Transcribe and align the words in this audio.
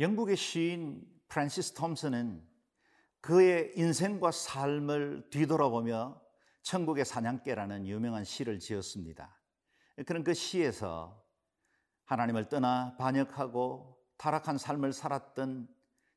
영국의 0.00 0.36
시인 0.36 1.04
프란시스 1.28 1.74
톰슨은 1.74 2.46
그의 3.20 3.72
인생과 3.76 4.30
삶을 4.30 5.28
뒤돌아보며 5.30 6.20
천국의 6.62 7.04
사냥개라는 7.04 7.86
유명한 7.86 8.24
시를 8.24 8.60
지었습니다. 8.60 9.36
그런 10.06 10.22
그 10.22 10.34
시에서 10.34 11.24
하나님을 12.04 12.48
떠나 12.48 12.96
반역하고 12.96 13.98
타락한 14.16 14.56
삶을 14.56 14.92
살았던 14.92 15.68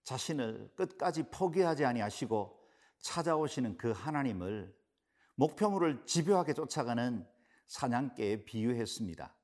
자신을 0.03 0.73
끝까지 0.75 1.23
포기하지 1.31 1.83
아니하시고 1.85 2.59
찾아오시는 2.99 3.77
그 3.77 3.91
하나님을 3.91 4.75
목표물을 5.35 6.05
집요하게 6.05 6.53
쫓아가는 6.53 7.27
사냥개에 7.67 8.45
비유했습니다. 8.45 9.35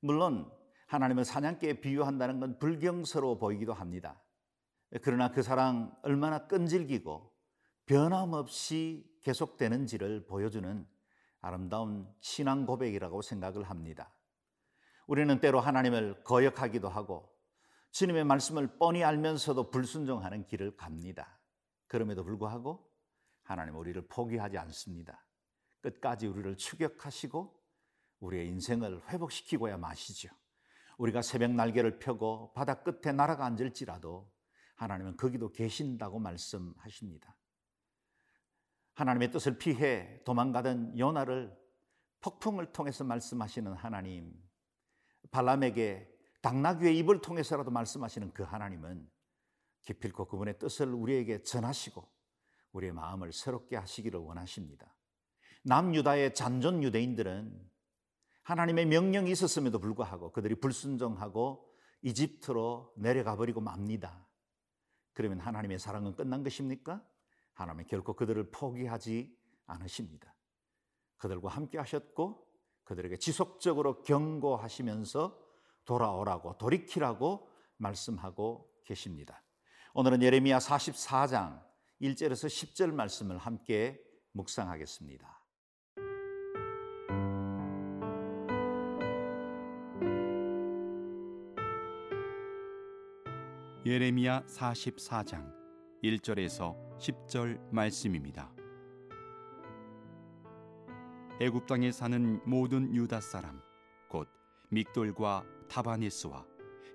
물론 0.00 0.50
하나님을 0.88 1.24
사냥개에 1.24 1.80
비유한다는 1.80 2.40
건 2.40 2.58
불경스러워 2.58 3.38
보이기도 3.38 3.74
합니다. 3.74 4.20
그러나 5.02 5.30
그 5.30 5.42
사랑 5.42 5.94
얼마나 6.02 6.46
끈질기고 6.46 7.30
변함없이 7.86 9.06
계속되는지를 9.22 10.26
보여주는 10.26 10.86
아름다운 11.40 12.08
신앙 12.20 12.66
고백이라고 12.66 13.22
생각을 13.22 13.64
합니다. 13.64 14.12
우리는 15.06 15.40
때로 15.40 15.60
하나님을 15.60 16.24
거역하기도 16.24 16.88
하고 16.88 17.34
주님의 17.90 18.24
말씀을 18.24 18.78
뻔히 18.78 19.04
알면서도 19.04 19.70
불순종하는 19.70 20.46
길을 20.46 20.76
갑니다. 20.76 21.38
그럼에도 21.86 22.24
불구하고 22.24 22.90
하나님 23.42 23.76
우리를 23.76 24.06
포기하지 24.08 24.58
않습니다. 24.58 25.24
끝까지 25.80 26.26
우리를 26.26 26.56
추격하시고 26.56 27.58
우리의 28.20 28.48
인생을 28.48 29.02
회복시키고야 29.08 29.76
마시죠. 29.76 30.28
우리가 30.98 31.22
새벽 31.22 31.52
날개를 31.52 31.98
펴고 31.98 32.52
바다 32.52 32.82
끝에 32.82 33.12
날아가 33.12 33.46
앉을지라도 33.46 34.30
하나님은 34.76 35.16
거기도 35.16 35.50
계신다고 35.50 36.18
말씀하십니다. 36.18 37.36
하나님의 38.94 39.30
뜻을 39.30 39.58
피해 39.58 40.22
도망가던 40.24 40.98
요나를 40.98 41.56
폭풍을 42.20 42.72
통해서 42.72 43.04
말씀하시는 43.04 43.72
하나님, 43.74 44.34
발람에게 45.30 46.08
당나귀의 46.42 46.98
입을 46.98 47.20
통해서라도 47.20 47.70
말씀하시는 47.70 48.32
그 48.32 48.42
하나님은 48.42 49.08
기필코 49.82 50.26
그분의 50.26 50.58
뜻을 50.58 50.92
우리에게 50.92 51.42
전하시고 51.42 52.08
우리의 52.72 52.92
마음을 52.92 53.32
새롭게 53.32 53.76
하시기를 53.76 54.18
원하십니다. 54.18 54.94
남유다의 55.62 56.34
잔존 56.34 56.82
유대인들은 56.82 57.70
하나님의 58.48 58.86
명령이 58.86 59.30
있었음에도 59.30 59.78
불구하고 59.78 60.32
그들이 60.32 60.54
불순종하고 60.54 61.70
이집트로 62.00 62.94
내려가 62.96 63.36
버리고 63.36 63.60
맙니다. 63.60 64.26
그러면 65.12 65.40
하나님의 65.40 65.78
사랑은 65.78 66.16
끝난 66.16 66.42
것입니까? 66.42 67.04
하나님은 67.52 67.86
결코 67.88 68.14
그들을 68.14 68.50
포기하지 68.50 69.36
않으십니다. 69.66 70.34
그들과 71.18 71.50
함께 71.50 71.76
하셨고 71.76 72.46
그들에게 72.84 73.18
지속적으로 73.18 74.00
경고하시면서 74.00 75.38
돌아오라고 75.84 76.56
돌이키라고 76.56 77.50
말씀하고 77.76 78.72
계십니다. 78.86 79.42
오늘은 79.92 80.22
예레미야 80.22 80.56
44장 80.56 81.62
1절에서 82.00 82.46
10절 82.46 82.94
말씀을 82.94 83.36
함께 83.36 84.02
묵상하겠습니다. 84.32 85.37
예레미야 93.88 94.42
44장 94.42 95.50
1절에서 96.04 96.76
10절 96.98 97.58
말씀입니다. 97.70 98.54
애굽 101.40 101.66
땅에 101.66 101.90
사는 101.90 102.38
모든 102.44 102.94
유다 102.94 103.22
사람 103.22 103.62
곧 104.10 104.28
믹돌과 104.68 105.42
타바네스와 105.70 106.44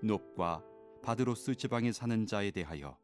높과 0.03 0.63
바드로스 1.01 1.55
지방에 1.55 1.91
사는 1.91 2.27
자에 2.27 2.51
대하여 2.51 2.95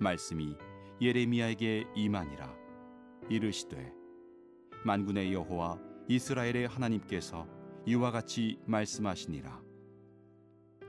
말씀이 0.00 0.56
예레미야에게 1.02 1.88
임하니라 1.94 2.56
이르시되 3.28 3.92
만군의 4.82 5.34
여호와 5.34 5.78
이스라엘의 6.08 6.68
하나님께서 6.68 7.46
이와 7.84 8.12
같이 8.12 8.58
말씀하시니라 8.64 9.62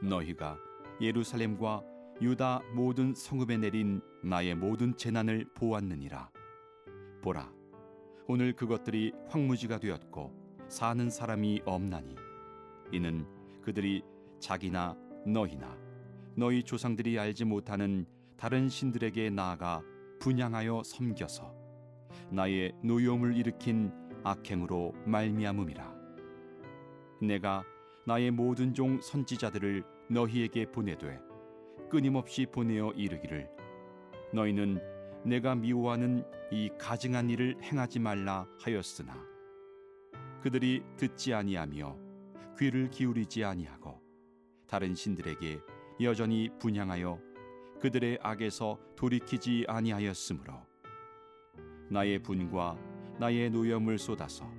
너희가 0.02 0.57
예루살렘과 1.02 1.97
유다 2.20 2.62
모든 2.74 3.14
성읍에 3.14 3.58
내린 3.58 4.02
나의 4.24 4.56
모든 4.56 4.98
재난을 4.98 5.46
보았느니라. 5.54 6.32
보라 7.22 7.52
오늘 8.28 8.54
그것들이 8.54 9.14
황무지가 9.28 9.80
되었고 9.80 10.34
사는 10.68 11.10
사람이 11.10 11.62
없나니. 11.66 12.16
이는 12.92 13.28
그들이 13.62 14.04
자기나 14.40 14.98
너희나 15.28 15.78
너희 16.36 16.64
조상들이 16.64 17.20
알지 17.20 17.46
못하는 17.46 18.08
다른 18.36 18.68
신들에게 18.68 19.30
나아가 19.30 19.84
분양하여 20.20 20.82
섬겨서 20.84 21.54
나의 22.32 22.74
노여움을 22.84 23.38
일으킨 23.38 23.92
악행으로 24.24 24.94
말미암음이라. 25.06 25.96
내가 27.22 27.64
나의 28.08 28.32
모든 28.32 28.74
종 28.74 29.00
선지자들을 29.02 29.84
너희에게 30.10 30.72
보내되 30.72 31.27
끊임없이 31.90 32.46
보내어 32.46 32.92
이르기를 32.92 33.50
너희는 34.34 34.80
내가 35.24 35.56
미워하는 35.56 36.24
이 36.52 36.70
가증한 36.78 37.30
일을 37.30 37.58
행하지 37.62 38.00
말라 38.00 38.48
하였으나 38.59 39.16
그들이 40.42 40.84
듣지 40.98 41.34
아니하며 41.34 41.98
귀를 42.58 42.90
기울이지 42.90 43.44
아니하고 43.44 44.02
다른 44.68 44.96
신들에게 44.96 45.59
여전히 46.02 46.50
분양하여 46.59 47.20
그들의 47.80 48.19
악에서 48.22 48.80
돌이키지 48.96 49.66
아니하였으므로 49.68 50.54
나의 51.90 52.19
분과 52.19 52.78
나의 53.19 53.50
노염을 53.50 53.98
쏟아서 53.98 54.52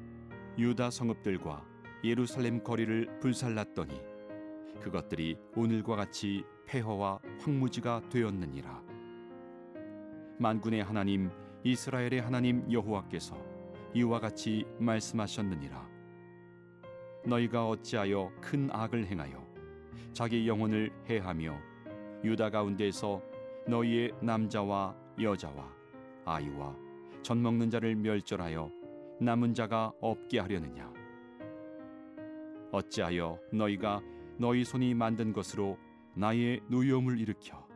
유다 0.59 0.91
성읍들과 0.91 1.65
예루살렘 2.05 2.63
거리를 2.63 3.21
불살랐더니 3.21 4.08
그것들이 4.81 5.37
오늘과 5.57 5.97
같이 5.97 6.45
폐허와 6.67 7.19
황무지가 7.41 8.03
되었느니라. 8.09 8.83
만군의 10.39 10.83
하나님 10.85 11.31
이스라엘의 11.65 12.21
하나님 12.21 12.71
여호와께서 12.71 13.37
이와 13.95 14.21
같이 14.21 14.65
말씀하셨느니라. 14.79 15.89
너희가 17.25 17.69
어찌하여 17.69 18.31
큰 18.41 18.69
악을 18.73 19.07
행하여 19.07 19.47
자기 20.13 20.47
영혼을 20.47 20.91
해하며 21.09 21.59
유다 22.25 22.51
가운데서 22.51 23.21
너희의 23.67 24.13
남자와 24.21 24.97
여자와 25.21 25.73
아이와 26.25 26.77
젖 27.23 27.37
먹는 27.37 27.71
자를 27.71 27.95
멸절하여 27.97 28.71
남은 29.21 29.55
자가 29.55 29.93
없게 30.01 30.39
하려느냐? 30.39 30.93
어찌하여 32.71 33.39
너희가 33.53 34.01
너희 34.41 34.65
손이 34.65 34.95
만든 34.95 35.33
것으로 35.33 35.77
나의 36.15 36.61
노여움을 36.69 37.19
일으켜. 37.19 37.67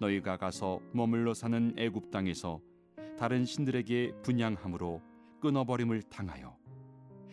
너희가 0.00 0.38
가서 0.38 0.80
머물러 0.92 1.34
사는 1.34 1.74
애굽 1.76 2.10
땅에서 2.10 2.60
다른 3.18 3.44
신들에게 3.44 4.14
분양함으로 4.22 5.02
끊어버림을 5.40 6.02
당하여 6.04 6.56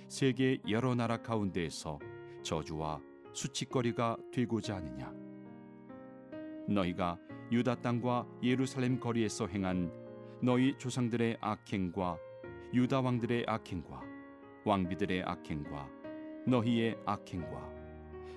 세계 0.09 0.59
여러 0.69 0.95
나라 0.95 1.21
가운데에서 1.21 1.99
저주와 2.43 2.99
수치거리가 3.33 4.17
되고자 4.33 4.75
하느냐? 4.75 5.13
너희가 6.67 7.17
유다 7.51 7.75
땅과 7.75 8.27
예루살렘 8.43 8.99
거리에서 8.99 9.47
행한 9.47 9.91
너희 10.41 10.77
조상들의 10.77 11.37
악행과 11.39 12.17
유다 12.73 12.99
왕들의 12.99 13.45
악행과 13.47 14.01
왕비들의 14.65 15.23
악행과 15.23 15.89
너희의 16.47 16.97
악행과 17.05 17.84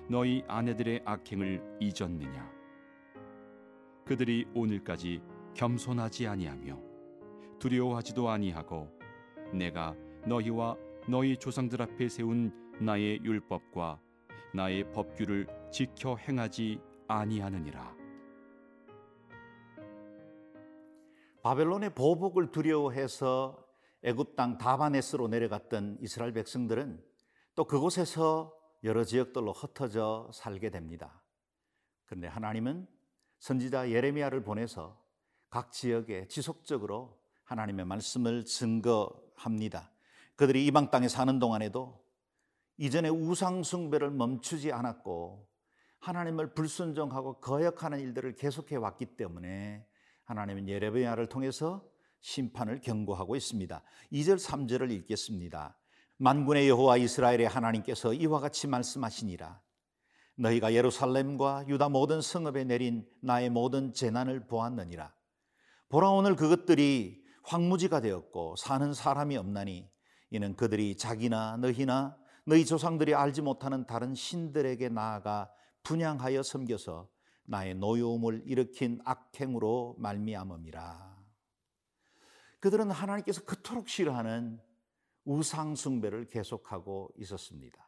너희 0.09 0.43
아내들의 0.47 1.03
악행을 1.05 1.77
잊었느냐 1.79 2.51
그들이 4.05 4.47
오늘까지 4.55 5.21
겸손하지 5.53 6.27
아니하며 6.27 6.79
두려워하지도 7.59 8.27
아니하고 8.29 8.89
내가 9.53 9.95
너희와 10.25 10.75
너희 11.07 11.37
조상들 11.37 11.81
앞에 11.81 12.09
세운 12.09 12.51
나의 12.79 13.19
율법과 13.23 13.99
나의 14.53 14.91
법규를 14.91 15.47
지켜 15.71 16.15
행하지 16.15 16.79
아니하느니라. 17.07 17.95
바벨론의 21.41 21.93
보복을 21.95 22.51
두려워해서 22.51 23.63
애굽 24.03 24.35
땅 24.35 24.57
다바네스로 24.57 25.27
내려갔던 25.27 25.97
이스라엘 26.01 26.33
백성들은 26.33 27.01
또 27.55 27.65
그곳에서 27.65 28.53
여러 28.83 29.03
지역들로 29.03 29.51
흩어져 29.53 30.29
살게 30.33 30.69
됩니다. 30.69 31.21
그런데 32.05 32.27
하나님은 32.27 32.87
선지자 33.39 33.91
예레미야를 33.91 34.43
보내서 34.43 34.99
각 35.49 35.71
지역에 35.71 36.27
지속적으로 36.27 37.19
하나님의 37.43 37.85
말씀을 37.85 38.45
증거합니다. 38.45 39.91
그들이 40.35 40.65
이방 40.67 40.91
땅에 40.91 41.07
사는 41.07 41.39
동안에도 41.39 42.03
이전에 42.77 43.09
우상 43.09 43.63
숭배를 43.63 44.11
멈추지 44.11 44.71
않았고 44.71 45.49
하나님을 45.99 46.53
불순종하고 46.53 47.39
거역하는 47.39 47.99
일들을 47.99 48.35
계속해 48.35 48.77
왔기 48.77 49.17
때문에 49.17 49.85
하나님은 50.23 50.69
예레미야를 50.69 51.27
통해서 51.27 51.83
심판을 52.21 52.81
경고하고 52.81 53.35
있습니다. 53.35 53.83
2절 54.11 54.39
3절을 54.39 54.91
읽겠습니다. 54.91 55.78
만군의 56.19 56.67
여호와 56.67 56.97
이스라엘의 56.97 57.47
하나님께서 57.47 58.13
이와 58.13 58.39
같이 58.39 58.67
말씀하시니라 58.67 59.61
너희가 60.35 60.73
예루살렘과 60.73 61.65
유다 61.67 61.89
모든 61.89 62.21
성읍에 62.21 62.65
내린 62.65 63.07
나의 63.21 63.49
모든 63.49 63.93
재난을 63.93 64.47
보았느니라 64.47 65.13
보라 65.87 66.09
오늘 66.09 66.35
그것들이 66.35 67.23
황무지가 67.43 68.01
되었고 68.01 68.57
사는 68.57 68.93
사람이 68.93 69.37
없나니 69.37 69.89
이는 70.31 70.55
그들이 70.55 70.97
자기나 70.97 71.57
너희나 71.57 72.17
너희 72.45 72.65
조상들이 72.65 73.15
알지 73.15 73.41
못하는 73.41 73.85
다른 73.85 74.13
신들에게 74.13 74.89
나아가 74.89 75.49
분양하여 75.83 76.43
섬겨서 76.43 77.09
나의 77.45 77.75
노여움을 77.75 78.43
일으킨 78.45 78.99
악행으로 79.05 79.95
말미암음이라. 79.97 81.17
그들은 82.59 82.91
하나님께서 82.91 83.43
그토록 83.43 83.87
싫어하는 83.87 84.59
우상 85.29 85.75
숭배를 85.75 86.25
계속하고 86.25 87.13
있었습니다. 87.17 87.87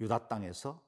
유다 0.00 0.28
땅에서 0.28 0.84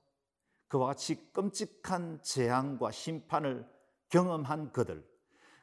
그와 0.69 0.89
같이 0.89 1.33
끔찍한 1.33 2.23
재앙과 2.23 2.91
심판을 2.91 3.67
경험한 4.11 4.73
그들. 4.73 5.09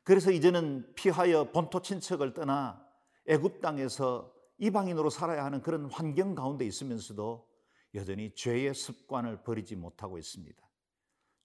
그래서 0.03 0.31
이제는 0.31 0.91
피하여 0.95 1.51
본토 1.51 1.83
친척을 1.83 2.33
떠나 2.33 2.83
애굽 3.27 3.61
땅에서 3.61 4.33
이방인으로 4.57 5.11
살아야 5.11 5.45
하는 5.45 5.61
그런 5.61 5.85
환경 5.91 6.33
가운데 6.33 6.65
있으면서도 6.65 7.47
여전히 7.93 8.33
죄의 8.33 8.73
습관을 8.73 9.43
버리지 9.43 9.75
못하고 9.75 10.17
있습니다. 10.17 10.67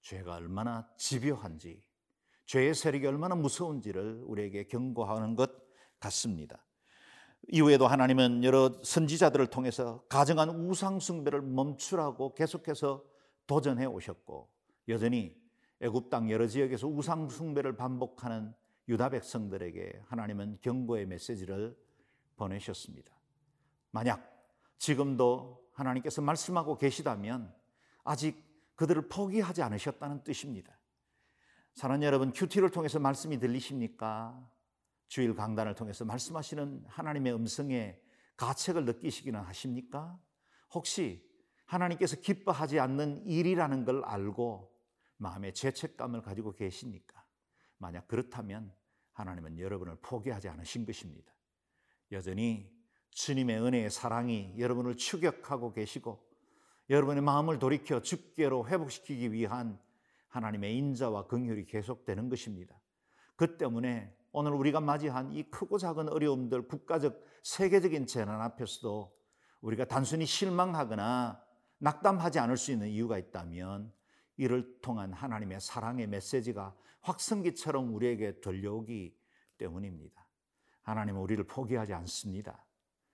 죄가 0.01 0.37
얼마나 0.37 0.89
집요한지, 0.97 1.85
죄의 2.47 2.75
세력이 2.75 3.07
얼마나 3.07 3.35
무서운지를 3.35 4.23
우리에게 4.25 4.65
경고하는 4.67 5.37
것 5.37 5.53
같습니다. 5.99 6.65
이후에도 7.49 7.87
하나님은 7.87 8.45
여러 8.45 8.73
선지자들을 8.83 9.49
통해서 9.49 10.05
가정한 10.09 10.51
우상숭배를 10.51 11.43
멈추라고 11.43 12.35
계속해서 12.35 13.05
도전해 13.47 13.87
오셨고 13.87 14.49
여전히 14.89 15.37
애굽 15.81 16.11
땅 16.11 16.31
여러 16.31 16.47
지역에서 16.47 16.87
우상숭배를 16.87 17.77
반복하는 17.77 18.53
유다 18.89 19.11
백성들에게 19.11 20.03
하나님은 20.07 20.59
경고의 20.61 21.07
메시지를 21.07 21.77
보내셨습니다. 22.37 23.13
만약 23.91 24.31
지금도 24.79 25.69
하나님께서 25.73 26.23
말씀하고 26.23 26.77
계시다면 26.77 27.53
아직 28.05 28.43
그들을 28.77 29.09
포기하지 29.09 29.63
않으셨다는 29.63 30.25
뜻입니다. 30.25 30.79
사랑 31.75 32.03
여러분, 32.03 32.33
큐티를 32.33 32.71
통해서 32.71 32.99
말씀이 32.99 33.39
들리십니까? 33.39 34.49
주일 35.11 35.35
강단을 35.35 35.75
통해서 35.75 36.05
말씀하시는 36.05 36.85
하나님의 36.87 37.35
음성에 37.35 38.01
가책을 38.37 38.85
느끼시기는 38.85 39.41
하십니까? 39.41 40.17
혹시 40.73 41.29
하나님께서 41.67 42.21
기뻐하지 42.21 42.79
않는 42.79 43.27
일이라는 43.27 43.85
걸 43.85 44.05
알고 44.05 44.73
마음의 45.17 45.55
죄책감을 45.55 46.23
가지고 46.23 46.55
계십니까? 46.55 47.25
만약 47.79 48.07
그렇다면 48.07 48.73
하나님은 49.13 49.59
여러분을 49.59 49.97
포기하지 50.01 50.49
않으신 50.49 50.87
것입니다. 50.87 51.35
여전히 52.13 52.73
주님의 53.11 53.61
은혜의 53.63 53.91
사랑이 53.91 54.55
여러분을 54.59 54.97
추격하고 54.97 55.73
계시고 55.73 56.25
여러분의 56.89 57.25
마음을 57.25 57.59
돌이켜 57.59 58.01
주께로 58.01 58.69
회복시키기 58.69 59.33
위한 59.33 59.81
하나님의 60.29 60.77
인자와 60.77 61.27
긍휼이 61.27 61.65
계속되는 61.65 62.29
것입니다. 62.29 62.81
그 63.35 63.57
때문에 63.57 64.20
오늘 64.33 64.53
우리가 64.53 64.81
맞이한 64.81 65.33
이 65.33 65.43
크고 65.51 65.79
작은 65.79 66.09
어려움들, 66.09 66.69
국가적, 66.69 67.25
세계적인 67.43 68.07
재난 68.07 68.41
앞에서도 68.41 69.13
우리가 69.61 69.87
단순히 69.87 70.25
실망하거나 70.25 71.43
낙담하지 71.79 72.39
않을 72.39 72.57
수 72.57 72.71
있는 72.73 72.89
이유가 72.89 73.19
있다면 73.19 73.93
이를 74.37 74.81
통한 74.81 75.13
하나님의 75.13 75.61
사랑의 75.61 76.07
메시지가 76.07 76.75
확성기처럼 77.01 77.95
우리에게 77.95 78.41
들려오기 78.41 79.17
때문입니다. 79.59 80.27
하나님은 80.83 81.21
우리를 81.21 81.45
포기하지 81.45 81.93
않습니다. 81.95 82.65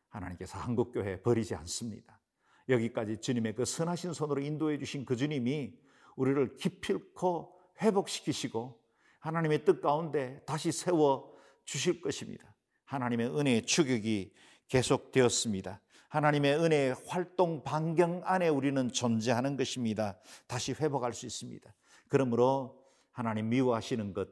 하나님께서 0.08 0.58
한국교회 0.58 1.22
버리지 1.22 1.54
않습니다. 1.54 2.20
여기까지 2.68 3.20
주님의 3.20 3.54
그 3.54 3.64
선하신 3.64 4.12
손으로 4.12 4.40
인도해 4.40 4.78
주신 4.78 5.04
그 5.04 5.16
주님이 5.16 5.78
우리를 6.16 6.56
기필코 6.56 7.56
회복시키시고 7.80 8.85
하나님의 9.26 9.64
뜻 9.64 9.80
가운데 9.80 10.40
다시 10.46 10.70
세워 10.70 11.34
주실 11.64 12.00
것입니다. 12.00 12.54
하나님의 12.84 13.36
은혜의 13.36 13.66
추격이 13.66 14.32
계속되었습니다. 14.68 15.80
하나님의 16.08 16.56
은혜의 16.56 16.94
활동 17.08 17.64
반경 17.64 18.22
안에 18.24 18.48
우리는 18.48 18.88
존재하는 18.92 19.56
것입니다. 19.56 20.16
다시 20.46 20.72
회복할 20.72 21.12
수 21.12 21.26
있습니다. 21.26 21.74
그러므로 22.06 22.84
하나님 23.10 23.48
미워하시는 23.48 24.12
것 24.12 24.28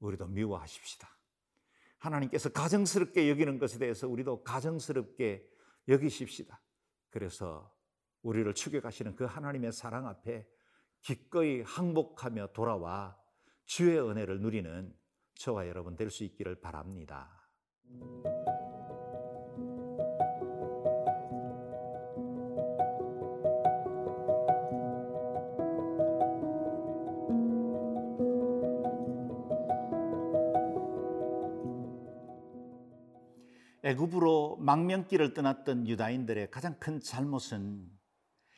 우리도 0.00 0.26
미워하십시다. 0.26 1.08
하나님께서 1.96 2.50
가정스럽게 2.50 3.30
여기는 3.30 3.58
것에 3.58 3.78
대해서 3.78 4.06
우리도 4.06 4.44
가정스럽게 4.44 5.48
여기십시다. 5.88 6.60
그래서 7.08 7.72
우리를 8.20 8.52
추격하시는 8.52 9.16
그 9.16 9.24
하나님의 9.24 9.72
사랑 9.72 10.06
앞에 10.06 10.46
기꺼이 11.00 11.62
항복하며 11.62 12.48
돌아와 12.48 13.16
주의 13.66 13.98
은혜를 13.98 14.40
누리는 14.40 14.94
저와 15.34 15.68
여러분 15.68 15.96
될 15.96 16.10
수 16.10 16.24
있기를 16.24 16.60
바랍니다. 16.60 17.32
애굽으로 33.82 34.56
망명길을 34.58 35.32
떠났던 35.34 35.86
유다인들의 35.86 36.50
가장 36.50 36.76
큰 36.80 36.98
잘못은 36.98 37.86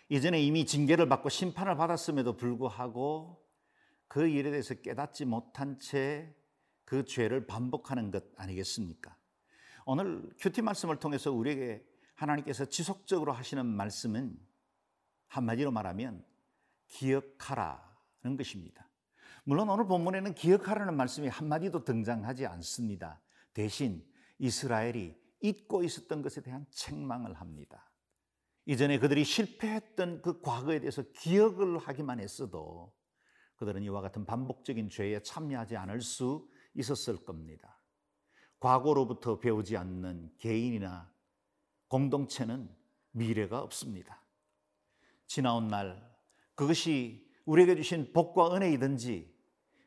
이전에 0.08 0.40
이미 0.40 0.64
징계를 0.64 1.08
받고 1.08 1.28
심판을 1.28 1.76
받았음에도 1.76 2.36
불구하고 2.36 3.47
그 4.08 4.26
일에 4.26 4.50
대해서 4.50 4.74
깨닫지 4.74 5.24
못한 5.24 5.78
채 5.78 6.38
그 6.88 7.04
죄를 7.04 7.46
반복하는 7.46 8.10
것 8.10 8.24
아니겠습니까? 8.36 9.14
오늘 9.84 10.26
큐티 10.38 10.62
말씀을 10.62 10.98
통해서 10.98 11.30
우리에게 11.30 11.86
하나님께서 12.14 12.64
지속적으로 12.64 13.32
하시는 13.32 13.66
말씀은 13.66 14.34
한마디로 15.26 15.70
말하면 15.70 16.24
기억하라는 16.86 18.38
것입니다. 18.38 18.88
물론 19.44 19.68
오늘 19.68 19.86
본문에는 19.86 20.32
기억하라는 20.32 20.96
말씀이 20.96 21.28
한마디도 21.28 21.84
등장하지 21.84 22.46
않습니다. 22.46 23.20
대신 23.52 24.02
이스라엘이 24.38 25.14
잊고 25.42 25.84
있었던 25.84 26.22
것에 26.22 26.40
대한 26.40 26.64
책망을 26.70 27.34
합니다. 27.34 27.92
이전에 28.64 28.98
그들이 28.98 29.24
실패했던 29.24 30.22
그 30.22 30.40
과거에 30.40 30.80
대해서 30.80 31.02
기억을 31.12 31.76
하기만 31.76 32.18
했어도 32.18 32.94
그들은 33.58 33.82
이와 33.82 34.00
같은 34.00 34.24
반복적인 34.24 34.88
죄에 34.88 35.20
참여하지 35.22 35.76
않을 35.76 36.00
수 36.00 36.48
있었을 36.74 37.24
겁니다. 37.24 37.76
과거로부터 38.60 39.38
배우지 39.38 39.76
않는 39.76 40.32
개인이나 40.38 41.12
공동체는 41.88 42.68
미래가 43.12 43.60
없습니다. 43.60 44.22
지나온 45.26 45.68
날 45.68 46.08
그것이 46.54 47.28
우리에게 47.44 47.76
주신 47.76 48.12
복과 48.12 48.54
은혜이든지 48.54 49.36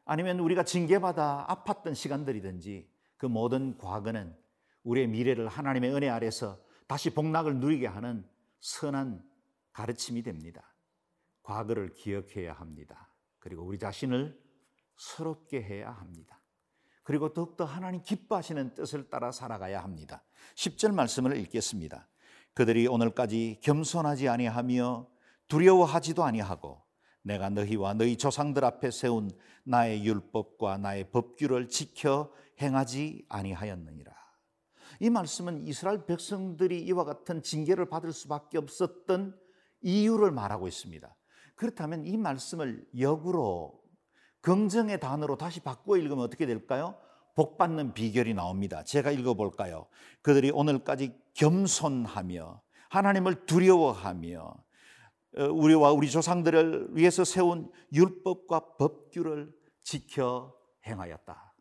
아니면 0.06 0.40
우리가 0.40 0.64
징계받아 0.64 1.48
아팠던 1.48 1.96
시간들이든지 1.96 2.90
그 3.18 3.26
모든 3.26 3.78
과거는 3.78 4.36
우리의 4.84 5.08
미래를 5.08 5.48
하나님의 5.48 5.94
은혜 5.94 6.10
아래서 6.10 6.60
다시 6.88 7.14
복락을 7.14 7.58
누리게 7.58 7.88
하는 7.88 8.28
선한 8.60 9.24
가르침이 9.72 10.24
됩니다. 10.24 10.74
과거를 11.44 11.94
기억해야 11.94 12.54
합니다. 12.54 13.11
그리고 13.42 13.64
우리 13.64 13.78
자신을 13.78 14.40
서럽게 14.96 15.62
해야 15.62 15.92
합니다. 15.92 16.40
그리고 17.04 17.34
더욱더 17.34 17.66
하나님 17.66 18.02
기뻐하시는 18.04 18.76
뜻을 18.76 19.10
따라 19.10 19.32
살아가야 19.32 19.84
합니다. 19.84 20.24
10절 20.56 20.94
말씀을 20.94 21.36
읽겠습니다. 21.38 22.08
그들이 22.54 22.88
오늘까지 22.88 23.60
겸손하지 23.62 24.30
아니하며 24.30 25.08
두려워하지도 25.48 26.24
아니하고 26.24 26.82
내가 27.24 27.50
너희와 27.50 27.96
너희 27.96 28.16
조상들 28.16 28.64
앞에 28.64 28.92
세운 28.92 29.32
나의 29.64 30.06
율법과 30.06 30.78
나의 30.78 31.12
법규를 31.12 31.68
지켜 31.68 32.32
행하지 32.62 33.26
아니하였느니라. 33.28 34.12
이 35.00 35.10
말씀은 35.10 35.68
이스라엘 35.68 36.06
백성들이 36.06 36.84
이와 36.84 37.06
같은 37.06 37.42
징계를 37.42 37.90
받을 37.90 38.14
수밖에 38.14 38.60
없었던 38.60 39.36
이유를 39.82 40.32
말하고 40.32 40.68
있습니다. 40.68 41.16
그렇다면 41.62 42.06
이 42.06 42.18
말씀을 42.18 42.84
역으로 42.98 43.80
긍정의 44.42 45.00
단어로 45.00 45.38
다시 45.38 45.60
바꾸어 45.60 45.96
읽으면 45.96 46.24
어떻게 46.24 46.48
될까요? 46.48 47.00
복 47.36 47.60
받는 47.60 47.94
비결이 47.94 48.34
나옵니다. 48.34 48.84
제가 48.84 49.12
읽어 49.12 49.36
볼까요? 49.36 49.86
그들이 50.24 50.50
오늘까지 50.50 51.16
겸손하며 51.36 52.64
하나님을 52.90 53.46
두려워하며 53.46 54.56
어, 55.38 55.44
우리와 55.44 55.92
우리 55.92 56.10
조상들을 56.10 56.96
위해서 56.96 57.24
세운 57.24 57.72
율법과 57.94 58.78
법규를 58.78 59.54
지켜 59.84 60.58
행하였다. 60.88 61.54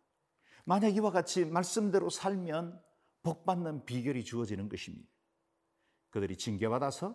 만약 0.65 0.97
이와 0.97 1.11
같이 1.11 1.45
말씀대로 1.45 2.09
살면 2.09 2.81
복 3.23 3.45
받는 3.45 3.85
비결이 3.85 4.25
주어지는 4.25 4.71
것입니다. 4.71 5.11
그들이 6.09 6.39
징계받아서 6.39 7.15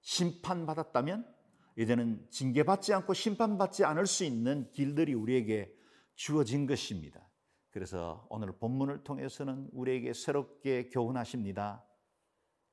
심판받았다면 0.00 1.36
이제는 1.78 2.26
징계받지 2.28 2.92
않고 2.92 3.14
심판받지 3.14 3.84
않을 3.84 4.08
수 4.08 4.24
있는 4.24 4.68
길들이 4.72 5.14
우리에게 5.14 5.72
주어진 6.16 6.66
것입니다. 6.66 7.24
그래서 7.70 8.26
오늘 8.30 8.50
본문을 8.50 9.04
통해서는 9.04 9.68
우리에게 9.72 10.12
새롭게 10.12 10.88
교훈하십니다. 10.88 11.84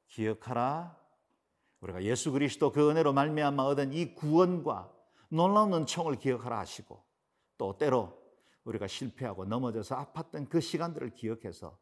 기억하라. 0.08 1.00
우리가 1.82 2.04
예수 2.04 2.32
그리스도 2.32 2.72
그 2.72 2.90
은혜로 2.90 3.14
말미암아 3.14 3.64
얻은 3.66 3.94
이 3.94 4.16
구원과 4.16 4.92
놀라운 5.30 5.76
은총을 5.76 6.16
기억하라 6.16 6.58
하시고 6.58 7.04
또 7.60 7.78
때로 7.78 8.20
우리가 8.64 8.88
실패하고 8.88 9.46
넘어져서 9.46 9.98
아팠던 9.98 10.50
그 10.50 10.60
시간들을 10.60 11.12
기억해서 11.14 11.78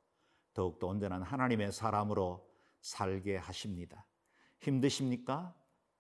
더욱더 0.54 0.88
온전한 0.88 1.24
하나님의 1.24 1.72
사람으로 1.72 2.46
살게 2.82 3.38
하십니다. 3.38 4.06
힘드십니까? 4.60 5.56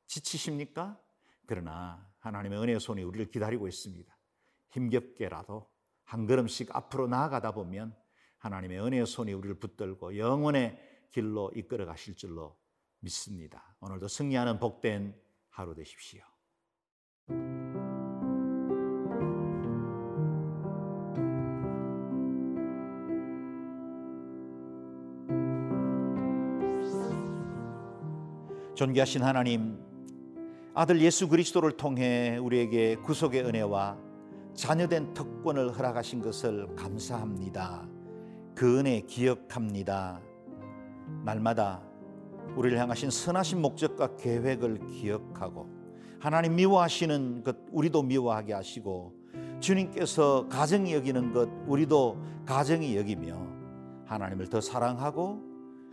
지치십니까? 0.08 1.00
그러나 1.46 2.10
하나님의 2.20 2.60
은혜의 2.60 2.80
손이 2.80 3.04
우리를 3.04 3.30
기다리고 3.32 3.68
있습니다. 3.68 4.18
힘겹게라도 4.72 5.70
한 6.06 6.28
걸음씩 6.28 6.76
앞으로 6.76 7.08
나아가다 7.08 7.52
보면 7.52 7.96
하나님의 8.40 8.80
은혜의 8.80 9.06
손이 9.06 9.34
우리를 9.34 9.60
붙들고 9.60 10.18
영원의 10.18 11.08
길로 11.12 11.52
이끌어 11.56 11.86
가실 11.86 12.16
줄로 12.16 12.58
믿습니다. 13.00 13.76
오늘도 13.82 14.08
승리하는 14.08 14.60
복된 14.60 15.16
하루 15.50 15.76
되십시오. 15.76 16.24
존귀하신 28.76 29.22
하나님, 29.22 29.93
아들 30.76 31.00
예수 31.02 31.28
그리스도를 31.28 31.74
통해 31.74 32.38
우리에게 32.38 32.96
구속의 32.96 33.44
은혜와 33.44 33.96
자녀된 34.56 35.14
특권을 35.14 35.78
허락하신 35.78 36.20
것을 36.24 36.68
감사합니다. 36.76 37.88
그 38.56 38.80
은혜 38.80 39.02
기억합니다. 39.02 40.20
날마다 41.24 41.84
우리를 42.56 42.76
향하신 42.80 43.12
선하신 43.12 43.62
목적과 43.62 44.16
계획을 44.16 44.80
기억하고 44.88 45.70
하나님 46.20 46.56
미워하시는 46.56 47.44
것 47.44 47.56
우리도 47.72 48.02
미워하게 48.02 48.54
하시고 48.54 49.14
주님께서 49.60 50.48
가정이 50.50 50.92
여기는 50.96 51.34
것 51.34 51.50
우리도 51.68 52.18
가정이 52.48 52.98
여기며 52.98 53.38
하나님을 54.06 54.50
더 54.50 54.60
사랑하고 54.60 55.40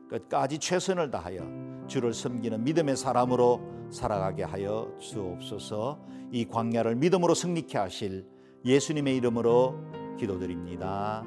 끝까지 0.09 0.59
최선을 0.59 1.11
다하여 1.11 1.43
주를 1.87 2.15
섬기는 2.15 2.65
믿음의 2.65 2.97
사람으로 2.97 3.80
살아가게 3.91 4.45
하여 4.45 4.95
주옵소서 4.99 5.99
이 6.33 6.47
광야를 6.47 6.97
믿음으로 6.97 7.35
승리케 7.35 7.79
하실 7.79 8.27
예수님의 8.65 9.17
이름으로 9.17 9.75
기도드립니다. 10.19 11.25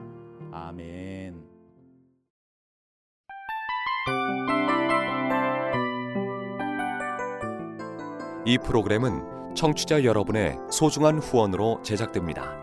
아멘. 0.51 1.43
이 8.45 8.57
프로그램은 8.57 9.55
청취자 9.55 10.03
여러분의 10.03 10.57
소중한 10.69 11.19
후원으로 11.19 11.81
제작됩니다. 11.81 12.62